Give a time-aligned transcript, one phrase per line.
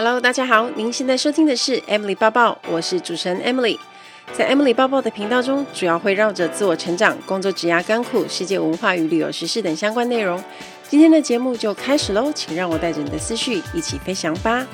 [0.00, 3.76] Hello，大家好，您现在收听的是 Emily 抱抱，我是主持人 Emily。
[4.32, 10.40] 在 Emily 抱抱的频道中，主要会绕着自我成长、工作、职涯、甘苦、世界文化与旅游时事等相关内容。
[10.88, 14.64] 今天的节目就开始喽，请让我带着你的思绪一起飞翔吧。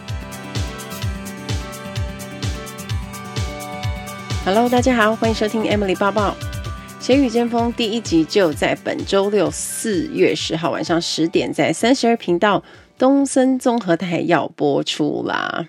[4.44, 6.36] Hello，大家好，欢迎收听 Emily 抱抱。
[7.06, 12.62] 《谁与争锋》第一集就在本周六四月十号晚上十点，在三十二频道。
[12.96, 15.68] 东森综合台要播出啦！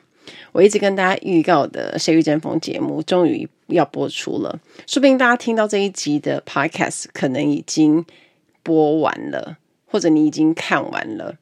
[0.51, 8.05] 我一直跟大家预告的《谁与争锋》节目终于要播出了，说不定大家听到这一集的 Podcast 可能已经
[8.63, 11.35] 播完了，或者你已经看完了。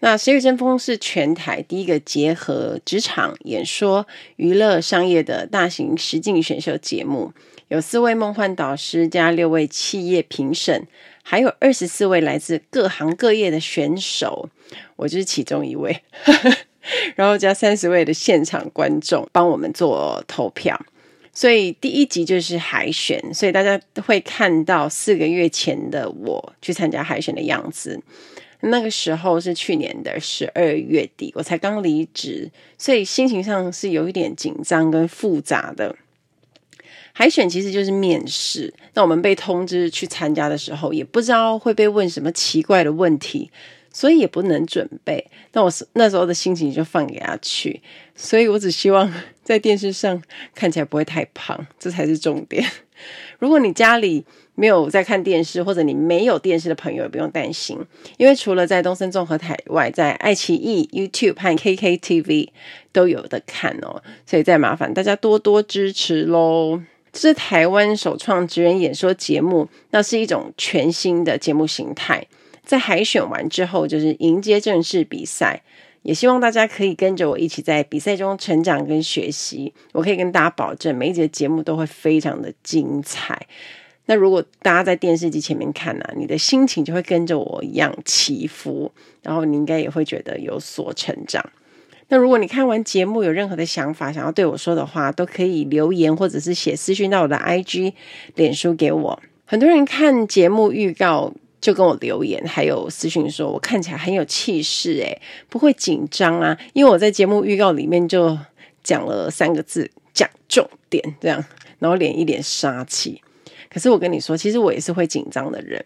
[0.00, 7.32] 那《谁与争锋》是全台第一个结合职场、演说、娱乐、商业的大型实境选秀节目，
[7.68, 10.86] 有四位梦幻导师加六位企业评审。
[11.22, 14.48] 还有二十四位来自各行各业的选手，
[14.96, 16.02] 我就是其中一位，
[17.14, 20.80] 然后加三十位的现场观众帮我们做投票，
[21.32, 28.00] 所以第一集就是海选，所以大家会看到四个月前的我去参加海选的样子。
[28.60, 35.96] 那个时候是去年的十二月底，我才刚离职，所以心情上是有一点紧张跟复杂的。
[37.12, 43.50] 海选其实就是面试，那我们被通知去参加的时候，也不知道会被问什么奇怪的问题，
[43.92, 45.26] 所以也不能准备。
[45.52, 47.82] 那我那时候的心情就放给他去，
[48.14, 50.22] 所以我只希望 在电视上
[50.54, 52.64] 看起来不会太胖，这才是重点。
[53.40, 54.24] 如果你家里
[54.54, 57.76] 没有在看电视，或者你没有电视的朋友，也不用担心，
[58.16, 62.48] 因为除了在东森综合台外，在爱奇艺、YouTube 和 KKTV
[62.92, 66.80] 都有的看哦，所以再麻烦大家多多支持喽。
[67.12, 72.24] 这是台湾首创职人演说节目，那是一种全新的节目形态。
[72.64, 75.62] 在海选完之后，就是迎接正式比赛。
[76.02, 79.72] 也希望大家可以跟着我一起在比赛中成长跟学习。
[79.92, 83.46] 我可以跟大家保证，每一集的节目都会非常的精彩。
[84.06, 88.90] 那如果大家在电视机前面看呢、你的心情就会跟着我一样起伏，
[89.22, 91.44] 然后你应该也会觉得有所成长。
[92.08, 97.92] 那如果你看完节目有任何的想法，想要对我说的话，都可以留言或者是写私讯到我的 IG、
[98.34, 99.22] 脸书给我。
[99.44, 106.58] 很多人看节目预告就跟我留言，还有私讯说我看起来很有气势，诶，不会紧张啊？
[106.72, 108.38] 因为我在节目预告里面就
[108.82, 111.44] 讲了三个字，讲重点，这样，
[111.78, 113.22] 然后脸一脸杀气。
[113.72, 115.84] 可是我跟你说，其实我也是会紧张的人。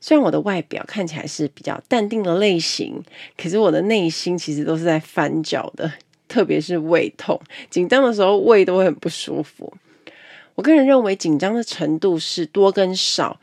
[0.00, 3.02] 虽然我的外表看起来是比较淡定的类型，
[3.36, 5.92] 可是我的内心其实都是在翻搅的，
[6.28, 7.38] 特别是胃痛。
[7.68, 9.70] 紧张的时候，胃都会很不舒服。
[10.54, 13.38] 我个人认为，紧张的程度是多跟少，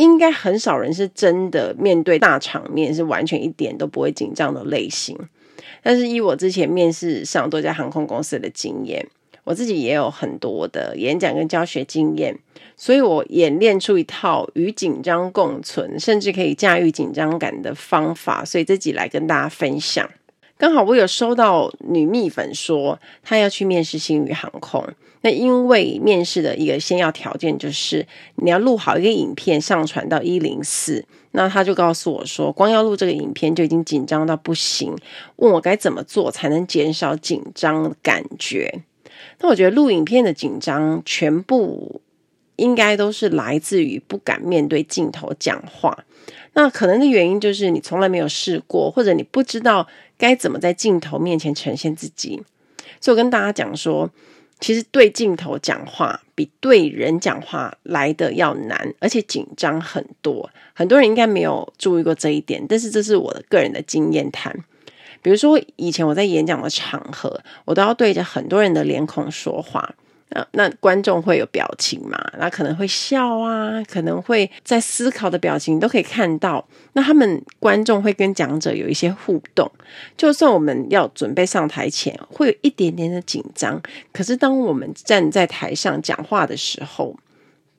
[0.00, 5.16] 应该很少人是真的面对大场面是完全一点都不会紧张的类型。
[5.82, 9.06] 但是以我之前面试上多家航空公司的经验，
[9.44, 12.38] 我自己也有很多的演讲跟教学经验，
[12.76, 20.08] 所以我演练出一套与紧张共存，甚至可以驾驭紧张感的方法，所以这集来跟大家分享。
[20.60, 24.86] 刚好我有收到女蜜粉说，她要去面试星宇航空，
[25.22, 34.94] 那因为面试的一个先要条件就是你要录好一个影片上传到一零四，那她就告诉我说，光要录这个影片就已经紧张到不行，
[35.36, 38.82] 问我该怎么做才能减少紧张的感觉。
[39.38, 42.02] 那我觉得录影片的紧张，全部
[42.56, 46.04] 应该都是来自于不敢面对镜头讲话。
[46.52, 49.86] 那可能的原因就是你从来没有试过，或者你不知道
[50.20, 52.42] 该怎么在镜头面前呈现自己。
[53.00, 54.10] 所以我跟大家讲说，
[54.60, 60.50] 其实对镜头讲话比对人讲话来得要难，而且紧张很多。
[60.74, 64.54] 很多人应该没有注意过这一点，但是这是我的个人的经验谈。
[65.22, 69.94] 比如说，以前我在演讲的场合，我都要对着很多人的脸孔说话。
[70.30, 72.18] 那那观众会有表情嘛？
[72.38, 76.66] 那可能会笑啊，可能会在思考的表情都可以看到。
[76.92, 79.70] 那他们观众会跟讲者有一些互动。
[80.16, 83.80] 就算我们要准备上台前，会有一点点的紧张。
[84.12, 87.16] 可是当我们站在台上讲话的时候，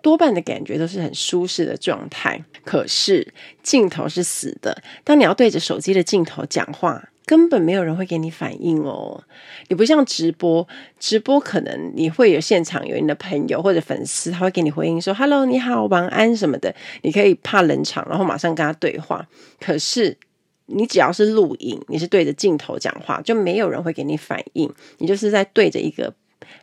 [0.01, 2.43] 多半的感觉都是很舒适的状态。
[2.65, 3.33] 可是
[3.63, 7.01] 镜头是死的，当你要对着手机的镜头讲话。
[7.31, 9.23] 根本没有人会给你反应哦，
[9.69, 10.67] 你不像直播，
[10.99, 19.25] 直播可能你会有现场有你的朋友或者粉丝，他会给你回应说 “hello，你好，晚安”什么的，你可以怕冷场，然后马上跟他对话。
[19.61, 20.17] 可是
[20.65, 26.13] 你只要是录影，你是对着镜头讲话，就没有人会给你反应，你就是在对着一个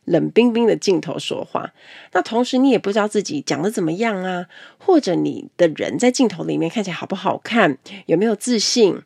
[0.05, 1.73] 冷冰冰的镜头说话。
[2.13, 4.45] 那同时你也不知道自己讲的怎么样啊，
[4.77, 9.01] 或者你的人在镜头里面看起来好不好看，有没有自信。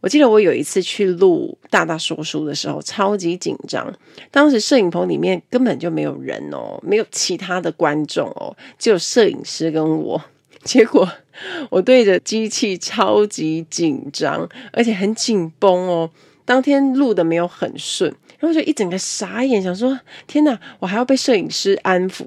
[0.00, 3.92] 我记得我有一次去录大大说书的时候，超级紧张。
[4.30, 10.22] 当时摄影棚里面根本就没有人哦，没有其他的观众哦，只有摄影师跟我。
[10.62, 11.08] 结果
[11.70, 16.10] 我对着机器超级紧张，而且很紧绷哦。
[16.44, 22.24] 当天录的没有很顺，然后就一整个傻眼，想说：天哪，我还要被摄影师安抚，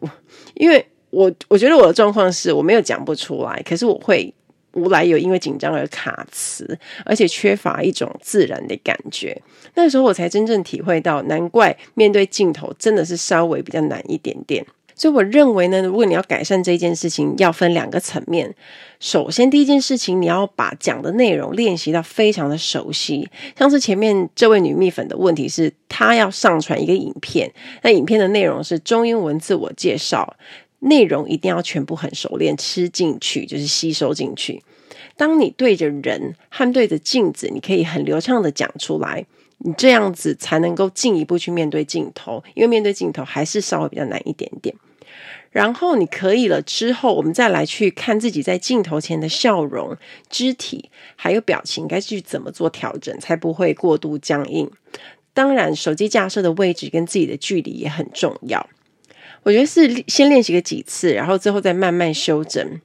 [0.55, 4.33] 因为我我觉得我的状况是我没有讲不出来，可是我会。
[4.79, 9.41] 无来由，因为紧张而卡词，而且缺乏一种自然的感觉。
[9.75, 14.65] 那时候我才真正体会到，难怪面对镜头真的是稍微比较难一点点。
[14.95, 18.53] 所以我认为呢，如果你要改善这件事情，要分两个层面。
[18.99, 23.29] 首先，第一件事情，你要把讲的内容练习到非常的熟悉。
[23.57, 27.49] 像是前面这位女蜜粉的问题是，她要上传一个影片，
[27.81, 30.35] 那影片的内容是中英文自我介绍。
[30.79, 34.63] 内容一定要全部很熟练，吃进去就是吸收进去。
[35.17, 39.25] 当你对着人和对着镜子，你可以很流畅的讲出来，
[39.57, 44.73] 你这样子才能够进一步去面对镜头，因为面对镜头还是稍微比较难一点点。
[45.51, 49.97] 然后你可以了之后，我们再来去看自己在镜头前的笑容、
[50.29, 54.69] 肢体还有表情，该去怎么做调整，才不会过度僵硬。
[55.33, 58.69] 当然，手机架设的位置跟自己的距离也很重要。
[59.43, 62.81] 我觉得是先练习个几次，然后最后再慢慢修整。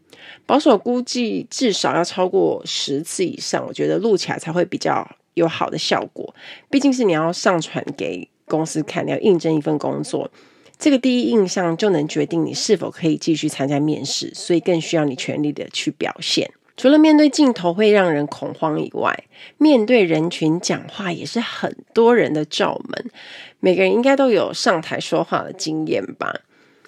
[0.46, 6.34] 保守估计至少要超过十次以上，我觉得录起来才会比较有好的效果。
[6.70, 10.30] 毕竟是你要上传给公司看，你要应征一份工作，
[10.78, 16.50] 这个第一印象就能决定你是否可以继续参加面试，所以更需要你全力的去表现。
[16.76, 19.24] 除了面对镜头会让人恐慌以外，
[19.58, 23.10] 面对人群讲话也是很多人的罩门。
[23.60, 26.40] 每个人应该都有上台说话的经验吧？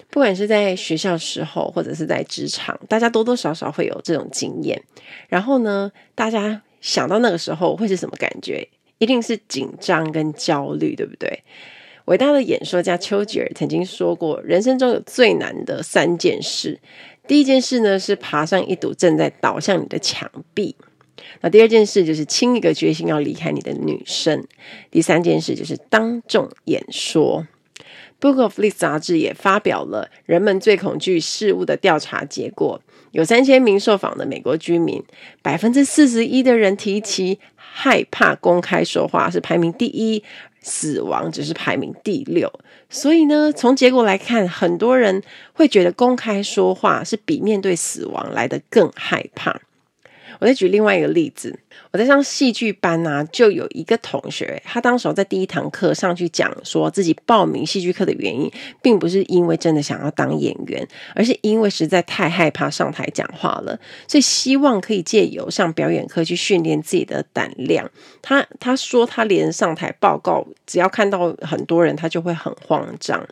[0.09, 4.81] 不管是在学校时候，或者是在职场，大家多多少少会有这种经验。
[5.27, 8.67] 然后呢，大家想到那个时候会是什么感觉？
[8.99, 11.43] 一定是紧张跟焦虑，对不对？
[12.05, 16.79] 伟大的演说家丘吉尔曾经说过，人生中有最难的三件事。
[17.27, 20.75] 第一件事呢，是爬上一堵正在倒向你的墙壁。
[21.41, 24.45] 那第二件事就是亲一个决心要离开你的女生。
[24.89, 27.45] 第三件事就是当众演说。
[28.19, 32.81] Book of List 杂志也发表了人们最恐惧事物的调查结果，
[33.11, 35.03] 有三千名受访的美国居民，
[35.43, 40.23] 百分之四十一的人提起害怕公开说话，是排名第一。
[40.67, 42.51] 死亡只是排名第六，
[42.89, 45.23] 所以呢，从结果来看，很多人
[45.53, 49.61] 会觉得公开说话是比面对死亡来的更害怕。
[50.39, 51.57] 我再举另外一个例子，
[51.91, 58.51] 我在上戏剧班啊，就有一个同学，他当时在第一堂课上去讲，说自己报名戏剧课的原因，
[58.81, 67.89] 并不是因为真的想要当演员，而是因为实在太害怕上台讲话了，所以希望可以借由上表演课去训练自己的胆量。
[68.21, 73.27] 他他说他连上台报告，只要看到很多人，他就会很慌张。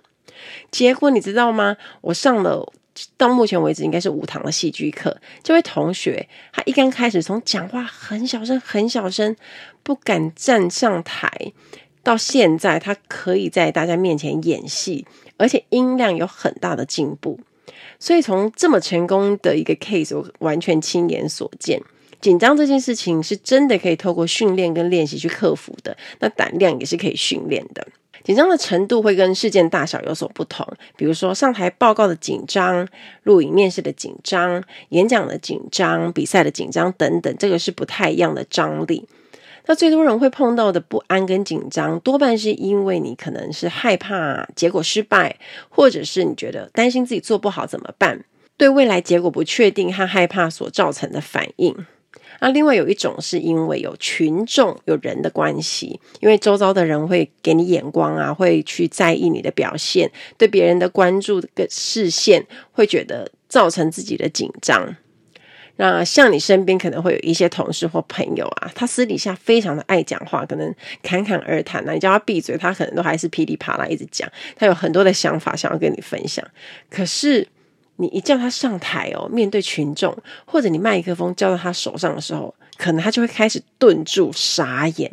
[0.71, 1.77] 结果你知道吗？
[2.01, 2.73] 我上了。
[3.17, 5.15] 到目前为止，应该是五堂的戏剧课。
[5.43, 9.35] 这位同学，他一刚开始从讲话很小声、很小声，
[9.83, 11.29] 不敢站上台，
[12.03, 15.05] 到现在他可以在大家面前演戏，
[15.37, 17.39] 而且音量有很大的进步。
[17.99, 21.81] 所以从这么成功的一个 case，我完全亲眼所见。
[22.21, 27.87] 紧张这件事情是真的可以透过训练跟练习去克服的，那胆量也是可以训练的。
[28.25, 32.87] 紧张的程度会跟事件大小有所不同，比如说上台报告的紧张、
[33.21, 39.07] 录影面试的紧张、演讲的紧张、比赛的紧张等等，这个是不太一样的张力。
[39.67, 45.37] 那最多人会碰到的不安跟紧张，多半是因为你可能是害怕结果失败，
[45.69, 48.25] 或者是你觉得担心自己做不好怎么办，
[48.57, 51.75] 对未来结果不确定和害怕所造成的反应。
[52.41, 64.95] 那另外有一种是因为有群众有人的关系，因为周遭的人会给你眼光啊，会去在意你的表现，对别人的关注的视线，会觉得造成自己的紧张。
[65.77, 76.45] 那像你身边可能会有一些同事或朋友啊，他私底下非常的爱讲话，可能侃侃而谈啊，你叫他闭嘴，他可能都还是噼里啪啦一直讲，他有很多的想法想要跟你分享，
[76.89, 77.47] 可是。
[77.97, 85.09] 你一叫他上台哦，面对群众，或者你麦克风交到他手上的时候，可能他就会开始顿住、傻眼，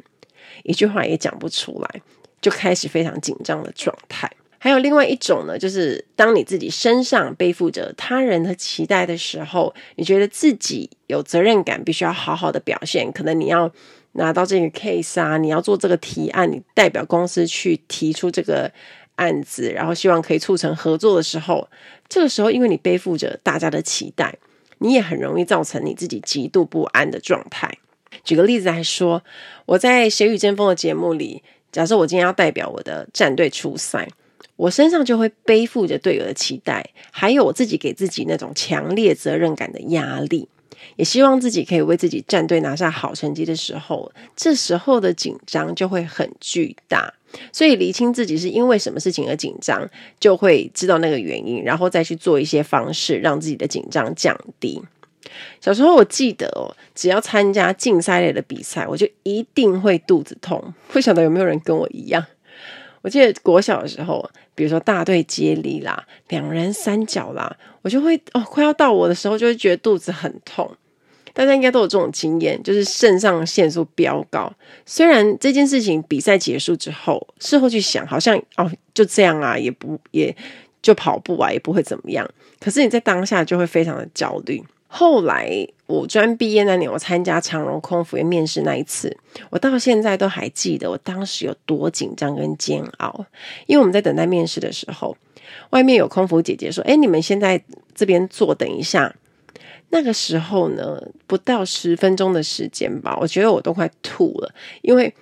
[0.65, 2.03] 一句话也讲不出来，
[2.41, 4.31] 就开始非常紧张的状态。
[4.59, 13.13] 还有另外一种呢，就是当你自己身上背负着他人的期待的时候，你觉得自己有责任感，必须要好好的表现。
[13.13, 13.71] 可能你要
[14.13, 18.73] 拿到这个 case 啊，你要做这个提案，你代表公司去提出这个。
[19.17, 21.69] 案子，然后希望可以促成合作的时候，
[22.09, 24.37] 这个时候因为你背负着大家的期待，
[24.79, 27.79] 你也很容易造成你自己极度不安的状态。
[28.25, 29.23] 举个例子来说，
[29.67, 34.09] 我在《谁与争锋》的节目里，假设我今天要代表我的战队出赛，
[34.57, 40.49] 我身上就会背负着队友的期待，还有我自己给自己那种强烈责任感的压力。
[40.97, 47.13] 也希望自己可以为自己战队拿下好成绩的时候，这时候的紧张就会很巨大。
[47.51, 49.89] 所以厘清自己是因为什么事情而紧张，
[50.21, 54.83] 就会知道那个原因，然后再去做一些方式让自己的紧张降低。
[55.61, 60.75] 小时候我记得哦，只要参加竞赛类的比赛，我就一定会肚子痛。
[60.89, 62.23] 不晓得有没有人跟我一样？
[63.03, 70.71] 我记得国小的时候，比如说大队接力啦、两人三角啦，我就会哦，快要到我的时候，就会觉得肚子很痛。
[71.35, 74.53] 大家应该都有这种经验，就是肾上腺素飙高。
[74.85, 80.37] 虽然这件事情比赛结束之后，事后去想，好像哦就这样啊，也不也
[80.83, 82.29] 就跑步啊，也不会怎么样。
[82.61, 84.63] 可是你在当下就会非常的焦虑。
[84.87, 85.67] 后来
[86.01, 89.15] 我专毕业那年，我参加长荣空服员面试那一次，
[89.51, 93.27] 我到现在都还记得我当时有多紧张跟煎熬。
[93.67, 95.17] 因为我们在等待面试的时候，
[95.71, 97.63] 外面有空服姐姐说：“哎，你们先在
[97.95, 99.15] 这边坐，等一下。”
[99.95, 105.15] 那个时候呢，不到十分钟的时间吧，我觉得我都快吐了，因为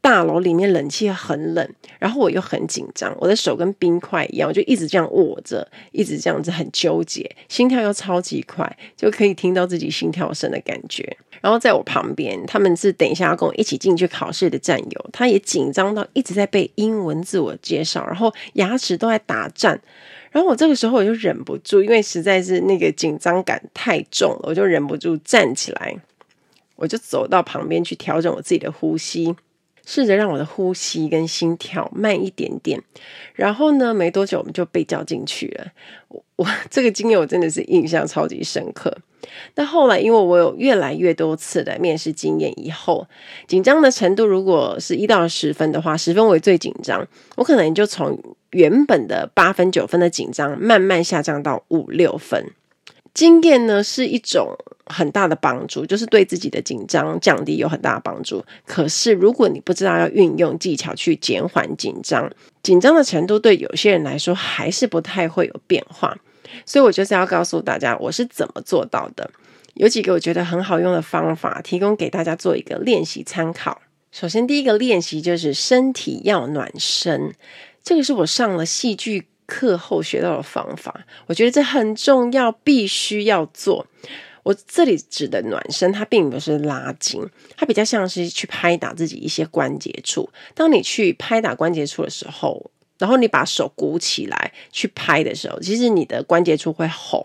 [0.00, 11.16] 大楼里面冷气很冷，然后我又很紧张，我的手跟冰块一样，我就一直这样握着，一直这样子很纠结，心跳又超级快，就可以听到自己心跳声的感觉。
[11.40, 19.80] 然后在我旁边，他们是等一下要跟我一起进去考试的战友，他也紧张到一直在背英文自我介绍，然后牙齿都在打颤。
[20.30, 25.96] 然后我这个时候我就忍不住，因为实在是那个紧张感太重了，我就忍不住站起来，
[26.76, 29.34] 我就走到旁边去调整我自己的呼吸，
[29.88, 32.78] 试着让我的呼吸跟心跳慢一点点。
[33.32, 35.72] 然后呢，没多久我们就被叫进去了。
[36.08, 38.94] 我，我 这个经验我真的是印象超级深刻。
[39.54, 43.06] 那后来因为我有越来越多次的面试经验以后，
[43.46, 52.52] 紧张的程度如果是一到十分的话，十分为最紧张，我可能就从原本的八分九分的紧张，慢慢下降到五六分。
[53.14, 54.56] 经验呢是一种
[54.88, 58.44] 很大的帮助，就是对自己的紧张降低有很大的帮助。
[58.66, 62.30] 可是如果你不知道要运用技巧去减缓紧张，
[62.62, 66.16] 紧张的程度对有些人来说还是不太会有变化。
[66.64, 69.30] 所以我就是要告诉大家，我是怎么做到的。
[69.74, 73.80] 有几个我觉得很好用的方法，提供给大家做一个练习参考。
[74.10, 77.34] 首先，第一个练习就是身体要暖身，
[77.84, 81.04] 这个是我上了戏剧课后学到的方法。
[81.26, 83.86] 我觉得这很重要，必须要做。
[84.48, 87.22] 我这里指的暖身，它并不是拉筋，
[87.54, 90.26] 它比较像是去拍打自己一些关节处。
[90.54, 97.22] 当你去拍打关节处的时候，然后你把手鼓起来去拍的时候，其实你的关节处会红，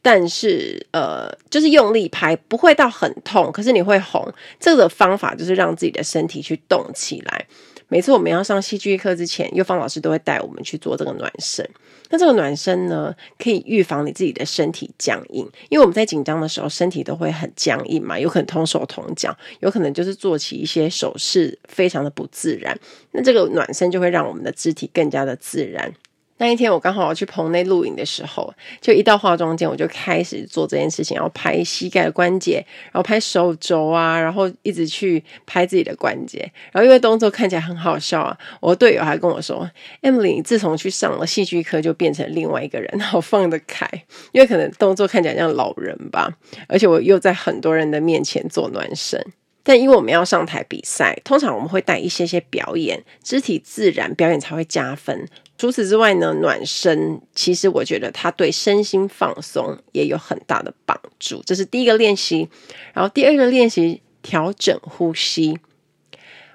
[0.00, 4.32] 但是呃，就是用力拍不会到很痛，可是你会红。
[4.60, 7.46] 这个方法就是让自己的身体去动起来。
[7.88, 11.68] 每次我们要上戏剧课之前，幼芳老师都会带我们去做这个暖身。
[12.10, 22.78] 那这个暖身呢，可以预防你自己的身体僵硬，因为我们在紧张的时候，身体都会很僵硬嘛，有可能同手同脚，有可能就是做起一些手势非常的不自然。
[23.12, 25.92] 那这个暖身就会让我们的肢体更加的自然。
[26.38, 36.40] 那一天我刚好要去棚内录影的时候，就一到化妆间，我就开始做这件事情，然后拍膝盖的关节，然后拍手肘啊，然后一直去拍自己的关节。
[36.72, 39.68] 然后因为动作看起来很好笑啊，我的队友还跟我说
[40.02, 43.88] ：“Emily，自从去上了戏剧课，就变成另外一个人，好放得开。”
[44.32, 46.30] 因为可能动作看起来像老人吧，
[46.68, 49.24] 而且我又在很多人的面前做暖身。
[49.68, 55.26] 但因为我们要上台比赛，通常我们会带一些些表演，肢体自然，表演才会加分。
[55.58, 61.42] 除此之外呢，暖身其实我觉得它对身心放松也有很大的帮助。
[61.44, 62.48] 这是第一个练习，
[62.94, 65.58] 然后第二个练习调整呼吸。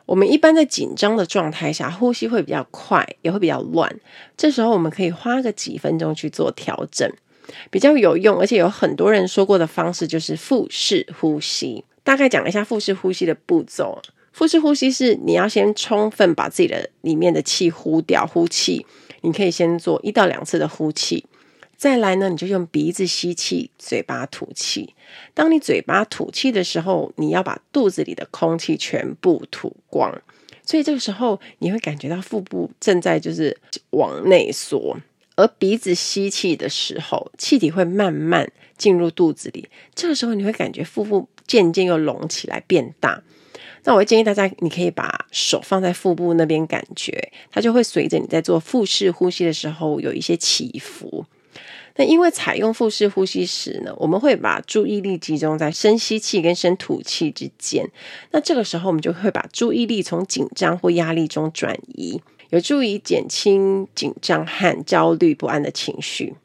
[0.05, 3.93] 我们一般在紧张的状态下，呼吸会比较快，也会比较乱。
[4.37, 7.11] 这时候我们可以花个几分钟去做调整，
[7.69, 11.83] 比较有用，而且有很多人说过的方式就是腹式呼吸。
[12.11, 14.01] 大概讲一下腹式呼吸的步骤。
[14.33, 18.85] 腹式呼吸是你要先充分把自己的里面的气呼掉，呼气。
[19.21, 21.25] 你可以先做一到两次的呼气，
[21.77, 24.93] 再来呢，你就用鼻子吸气，嘴巴吐气。
[25.33, 30.21] 当你嘴巴吐气的时候，你要把肚子里的空气全部吐光。
[30.65, 33.57] 所以这个时候你会感觉到腹部正在就是
[33.91, 34.97] 往内缩，
[35.37, 39.69] 而鼻子吸气的时候，气体会慢慢进入肚子里。
[39.95, 43.21] 这个时候你会感觉腹部渐渐又隆起来，变大。
[43.83, 51.25] 那我会建议大家，你可以把手放在腹部那边，感觉它就会随着你在做腹式呼吸的时候有一些起伏。
[51.97, 57.85] 那因为采用腹式呼吸时呢，我们会把注意力集中在深吸气跟深吐气之间。
[58.31, 66.35] 那这个时候，我们就会把注意力从紧张或压力中转移，有助于减轻紧张和焦虑不安的情绪。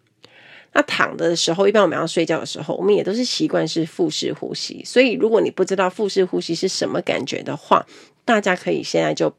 [0.77, 4.83] 那躺的时候，一般我们要睡觉的时候，我们也都是习惯是腹式呼吸。
[4.85, 7.87] 所以，如果你不知道腹式呼吸是什么感觉的话，
[8.27, 9.35] 大家可以现在就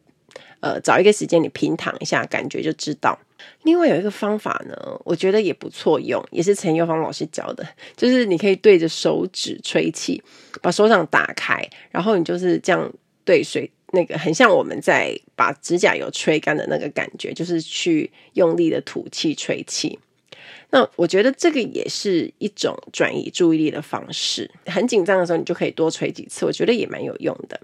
[0.62, 3.20] 呃找一个时间，你平躺一下，感觉就知道。
[3.62, 4.76] 另外有一个方法呢，
[5.06, 7.64] 我觉得也不错用，也是陈幼芳老师教的，
[7.96, 10.20] 就是你可以对着手指吹气，
[10.64, 12.92] 把手掌打开，然后你就是这样
[13.24, 20.00] 对水，那个很像我们在把指甲油吹干的那个感觉，就是去用力的吐气吹气。
[20.70, 24.52] 那我觉得这个也是一种转移注意力的方式。
[24.66, 27.60] 很紧张的时候，你就可以多吹几次，我觉得也蛮有用的。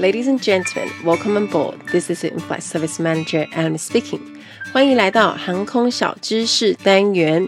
[0.00, 1.74] Ladies and gentlemen, welcome aboard.
[1.90, 4.20] This is the in-flight service manager, Ally speaking.
[4.72, 7.46] 欢迎来到航空小知识单元。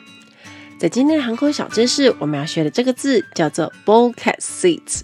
[0.78, 5.02] 在今天的航空小知识，我们要学的这个字叫做 bulkhead seat。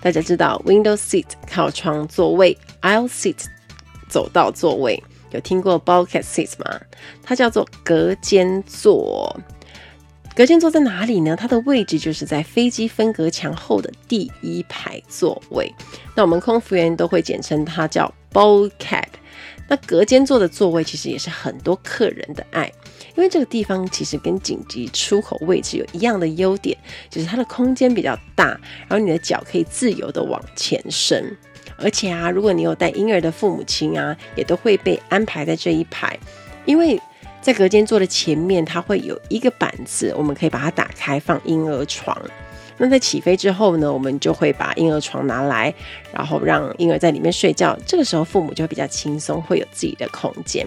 [0.00, 3.44] 大家知道，window seat 靠窗座位，aisle seat
[4.08, 5.00] 走道座位。
[5.30, 6.80] 有听过 bulkhead seat 吗？
[7.22, 9.38] 它叫做隔间座。
[10.34, 11.34] 隔间座在哪里呢？
[11.34, 15.68] 它的位置就是在飞机分隔墙后的第一排座位。
[16.14, 19.08] 那我们空服员都会简称它叫 bulkhead。
[19.68, 22.72] 那隔间座的座位其实也是很多客人的爱，
[23.16, 26.78] 因为这个地方其实跟紧急出口位置有一样的优点，
[27.10, 28.58] 就是它的空间比较大，
[28.88, 31.36] 然后你的脚可以自由地往前伸。
[31.78, 36.18] 而且啊，如果你有带婴儿的父母亲啊，也都会被安排在这一排，
[36.64, 37.00] 因为
[37.40, 42.20] 在隔间座的前面，它会有一个板子，我们可以把它打开放婴儿床。
[42.76, 45.72] 那在起飞之后呢，我们就会把婴儿床拿来，
[46.12, 47.76] 然后让婴儿在里面睡觉。
[47.86, 50.66] 这个时候父母就会比较轻松，会有自己的空间。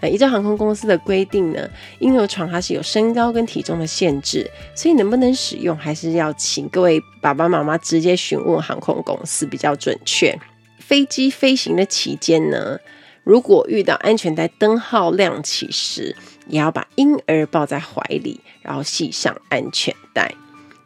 [0.00, 10.38] 那依照航空公司的规定呢，婴儿床它是有身高跟体重的限制，所以能不能使用还是要请各位爸爸妈妈直接询问航空公司比较准确。
[10.78, 12.78] 飞机飞行的期间呢，
[13.22, 20.34] 如果遇到安全带灯号亮起时，也要把婴儿抱在怀里，然后系上安全带。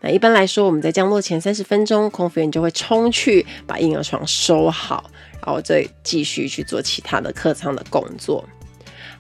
[0.01, 8.45] 那一般来说，我们在降落前三十分钟，空服员就会冲去把婴儿床收好，然后再继续去做其他的客舱的工作。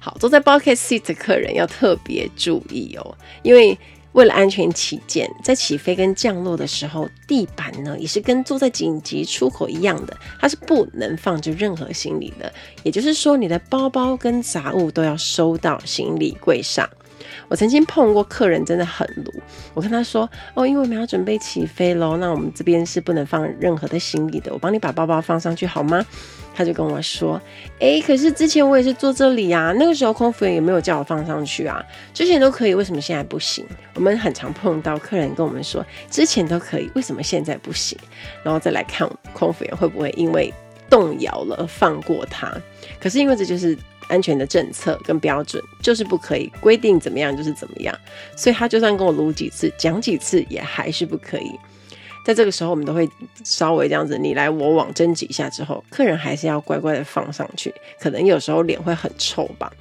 [0.05, 3.79] 好，坐在 bucket seat 的客人要特别注意哦，因为
[4.13, 12.53] 为了安全起见，在起飞跟降落的时候，地板呢也是跟坐在紧急出口一样的，它是不能放置任何行李的。
[12.83, 16.87] 也就是说，你的包包跟杂物都要收到行李柜上。
[17.49, 19.33] 我曾经碰过客人真的很鲁，
[19.75, 26.05] 我跟他说：“哦，因为我们要准备起飞喽，那我们这边是不能放任何的行李的，我帮你把包包放上去好吗？”
[26.57, 27.41] 他就跟我说
[27.81, 37.99] ：“诶，可是之前我也是坐这里啊，那个时候空服员也没有叫我放上去啊，之前都可以，为什么现在不行？”我们很常碰到客人跟我们说：“之前都可以，为什么现在不行？”
[38.45, 40.53] 然后再来看空服员会不会因为
[40.89, 42.53] 动摇了而放过他？
[43.01, 43.77] 可是因为这就是。
[44.09, 47.97] 安全的政策跟标准就是不可以规定怎么样就是怎么样，
[48.37, 51.51] 所以他就算跟我撸几次讲几次也还是不可以。
[52.25, 53.09] 在这个时候，我们都会
[53.45, 57.75] 稍微这样子你来我往争执一下之后，客人还是要乖乖的放上去。
[58.01, 59.73] 可能有时候脸会很臭吧。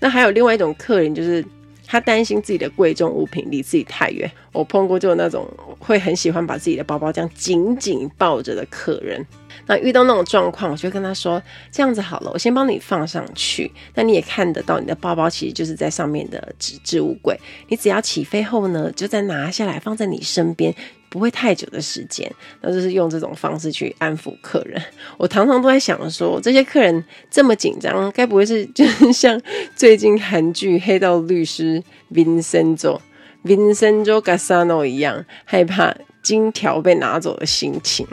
[0.00, 1.44] 那还有另外一种客人就是。
[1.84, 5.46] 他担心自己的贵重物品离自己太远，我碰过就那种
[5.78, 9.22] 会很喜欢把自己的包包这样紧紧抱着的客人。
[9.66, 13.70] 那遇到那种状况，我就跟他说：“这样子好了，我先帮你放上去。
[13.94, 17.38] 那你也看得到，你的包包其实就是在上面的置置物柜。
[17.68, 20.74] 你只要起飞后呢，就再拿下来放在你身边。”
[21.12, 24.82] 不会太久的时间，那就是用这种方式去安抚客人。
[25.18, 29.38] 我常常都在想说，这些客人这么紧张，该不会是就是像
[29.76, 32.98] 最近韩剧《黑道律师》Vincenzo
[33.44, 38.06] Vincenzo Gassano 一样，害怕金条被拿走的心情？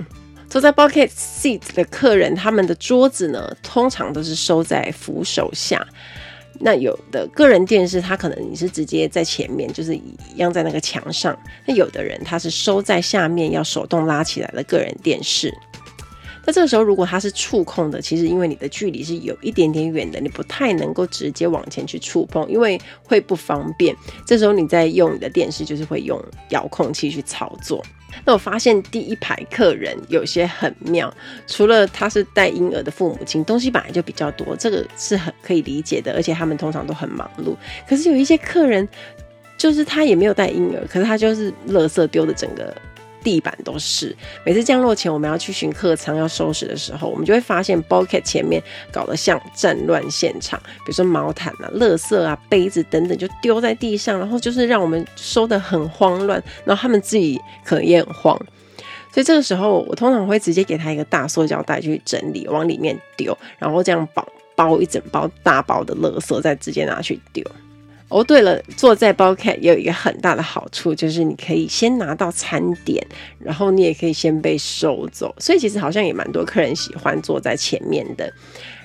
[0.50, 5.86] 坐在 bucket seat 的客人，他们的桌子呢，通常都是收在扶手下。
[6.62, 10.02] 那有的个人电视，它可能你是直接在前面，就是一
[10.36, 11.38] 样在那个墙上。
[11.66, 15.54] 那有的人他是收在下面，要手动拉起来的个人电视。
[16.50, 23.96] 那这个时候，如果它是触控的，其实因为你的距离是有一点点远的，你不太能够直接往前去触碰，因为会不方便。
[24.26, 27.86] 这时候你在用你的电视，就是会用遥控器去操作。
[28.26, 31.14] 那我发现第一排客人有些很妙，
[31.46, 37.56] 除了他是带婴儿的父母亲，东西本来就比较多，这个是很可以理解的，而且他们通常都很忙碌。
[37.88, 38.90] 可是有一些客人，
[39.56, 42.76] 就是他也没有带婴儿，可是他就是垃圾丢的整个
[43.24, 44.16] 地板都是。
[44.46, 58.40] 每次降落前，我们要去巡客舱要收拾的时候，我们就会发现 bulkhead 前面搞得像战乱现场，比如说毛毯啊、垃圾啊、杯子等等就丢在地上，然后就是让我们收得很慌乱，然后他们自己可能也很慌。
[59.12, 67.44] 所以这个时候，我通常会直接给他一个大塑胶袋去整理，往里面丢，然后这样绑包一整包大包的垃圾，再直接拿去丢。
[68.10, 73.06] 哦，对了，坐在 bulkhead 也有一个很大的好处，就是你可以先拿到餐点，
[73.38, 75.34] 然后你也可以先被收走。
[75.38, 78.32] 所以其实好像也蛮多客人喜欢坐在前面的。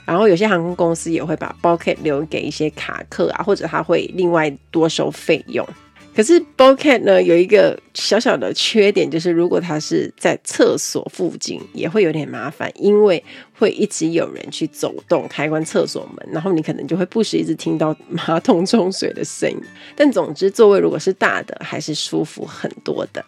[0.04, 5.66] 然后有些航空公司也会把包看留给一些卡客啊，或者他会另外多收费用。
[6.14, 13.22] 可是 b o c a t 呢，有一个小小的缺点，就是如果它是在厕所附近，也会有点麻烦，因为
[13.58, 19.58] 会一直有人去走动开关厕所门，然后你可能就会不时一直听到马桶冲水的声音。
[19.96, 23.24] 但总之，座位如果是大的，还是舒服很多的。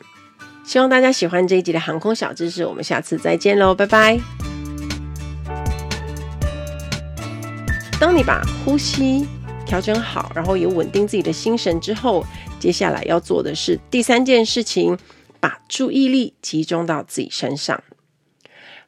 [0.64, 4.20] 希望大家喜欢这一集的航空小知识，我们下次再见喽，拜拜。
[7.98, 9.26] 当你把呼吸
[9.66, 12.24] 调整好，然后也稳定自己的心神之后，
[12.58, 14.96] 接下来要做的是第三件事情，
[15.40, 17.82] 把注意力集中到自己身上。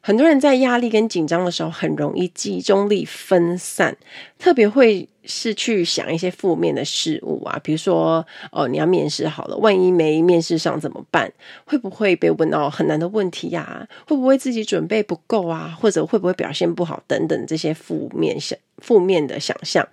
[0.01, 3.97] 很多人在压力跟紧张的时候，很容易集中力分散，
[4.39, 11.29] 特别会是去想一些负面的事物啊，比如说，哦，你要面试好了，万一没面试上怎么办？
[11.65, 13.87] 会不会被问到很难的问题呀、啊？
[14.07, 15.77] 会不会自己准备不够啊？
[15.77, 17.03] 或者会不会表现不好？
[17.05, 19.85] 等等这些负面想负面的想象。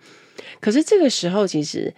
[0.61, 1.95] 可是这个时候，其实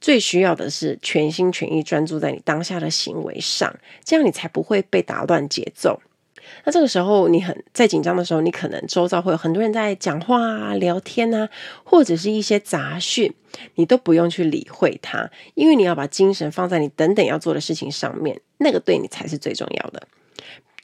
[0.00, 3.74] 最需要的是全心全意专注在你当下的行为上，
[4.04, 6.00] 这样你才不会被打乱节奏。
[6.64, 11.48] 那这个时候，你很在紧张的时候，你可能周遭会有很多人在讲话啊、聊天啊，
[11.84, 13.32] 或者是一些杂讯，
[13.76, 20.08] 你都不用去理会它，因为你要把精神放在你等等要做的事情上面，那个对你才是最重要的。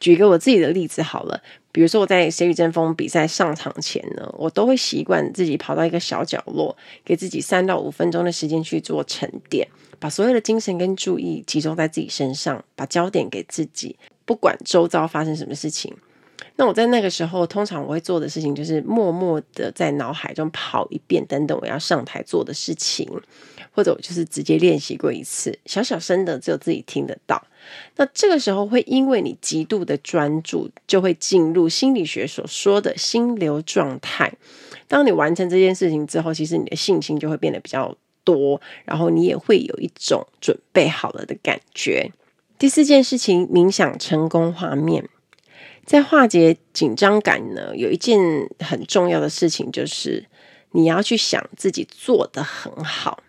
[0.01, 9.67] 举一个我自己的例子好了，比如说我在谁与争锋比赛上场前呢，我都会习惯自己跑到一个小角落，给自己三到五分钟的时间去做沉淀，
[9.99, 15.93] 把所有的精神跟注意集中在自己身上，把焦点给自己，不管周遭发生什么事情。
[16.55, 23.09] 那我在那个时候，通常我会做的事情就是默默的在脑海中跑一遍，等等我要上台做的事情，
[23.73, 27.45] 或者我就是直接练习过一次，小小声的，只有自己听得到。
[27.97, 34.33] 那这个时候会因为你极度的专注，就会进入心理学所说的心流状态。
[34.87, 42.11] 当你完成这件事情之后，其实你的信心就会变得比较多，然后你也会有一种准备好了的感觉。
[42.59, 45.09] 第四件事情，冥想成功画面。
[45.85, 48.19] 在化解紧张感呢，有一件
[48.59, 50.27] 很重要的事情，就是
[50.73, 53.23] 你要去想自己做得很好。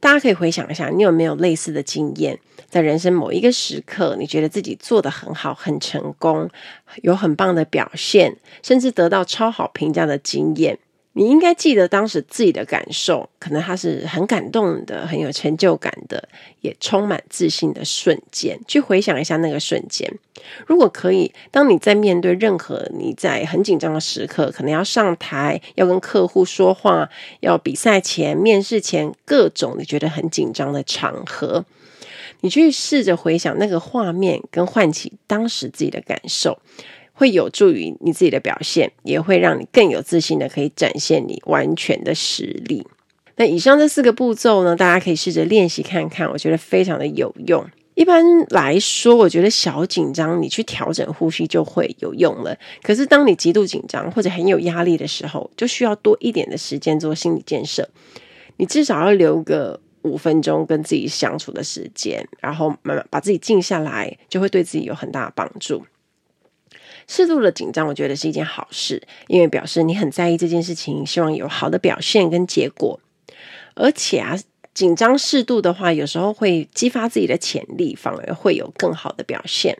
[0.00, 2.38] 大家可以回想一下，你有没有类似的经验？
[2.70, 6.48] 在人生某一个时刻，你觉得自己做得很好、很成功，
[7.02, 10.78] 有很棒的表现，甚至得到超好评价的经验。
[11.20, 16.26] 你应该记得当时自己的感受，可能他是很感动的，很有成就感的，
[16.62, 18.58] 也充满自信的瞬间。
[18.66, 20.10] 去回想一下那个瞬间，
[20.66, 31.66] 如果可以，当你在面对任何你在很紧张的时刻，可能要上台，要跟客户说话，要比赛前、面试前，各种你觉得很紧张的场合，
[32.40, 36.58] 你去试着回想那个画面，跟唤起当时自己的感受。
[37.20, 42.86] 会有助于你自己的表现，也会让你更有自信的可以展现你完全的实力。
[43.36, 47.62] 那以上这四个步骤呢，大家可以试着练习看看，我觉得非常的有用。
[47.94, 52.56] 一般来说，我觉得小紧张你去调整呼吸就会有用了。
[52.82, 57.86] 可是当你极度紧张或者很有压力的时候，就需要多一点的时间做心理建设。
[58.56, 65.84] 你至少要留个五分钟跟自己相处的时间，然后慢慢把自己静下来，就会对自己有很大的帮助。
[67.10, 73.00] 适度的紧张，我觉得是一件好事，因为表示你很在意这件事情，希望有好的表现跟结果。
[73.74, 74.38] 而且啊，
[74.72, 79.76] 紧张适度的话，有时候会激发自己的潜力，反而会有更好的表现。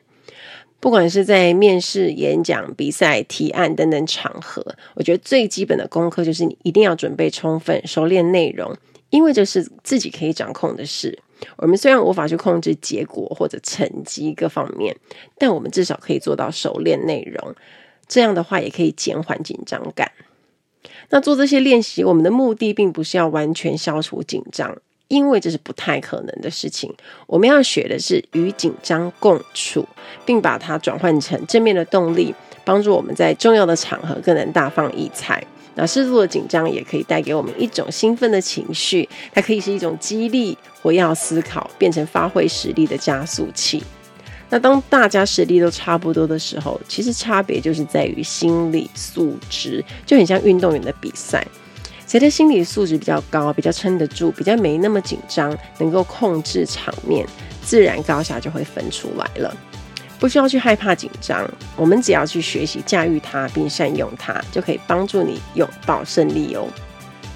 [0.80, 8.76] 不管是在面试、演讲、比赛、提案等等场合，我觉得最基本的功课就是你一定要准备充分，熟练内容，
[9.10, 11.16] 因为这是自己可以掌控的事。
[11.56, 14.96] 我们虽然无法去控制结果或者成绩各方面，
[15.38, 17.54] 但我们至少可以做到熟练内容。
[18.08, 20.10] 这样的话，也可以减缓紧张感。
[21.10, 24.76] 那做这些练习，我们的目的并不是要完全消除紧张，
[25.08, 26.92] 因为这是不太可能的事情。
[27.26, 29.86] 我们要学的是与紧张共处，
[30.24, 35.44] 并把它转换成正面的动力，帮助我们在重要的场合更能大放异彩。
[35.76, 43.82] 那适度的紧张也可以带给我们一种兴奋的情绪，它可以是一种激励，或要思考，变成发挥实力的加速器。
[44.48, 51.46] 那当大家实力都差不多的时候，其实差别就是在于心理素质，就很像运动员的比赛，
[52.06, 57.24] 谁的心理素质比较高，比较撑得住，比较没那么紧张，能够控制场面，
[57.62, 59.56] 自然高下就会分出来了。
[60.18, 66.66] 不需要去害怕紧张，我们只要去学习驾驭它，并善用它，就可以帮助你拥抱胜利哦。